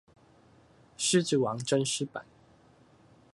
[0.97, 2.25] 獅子王真獅版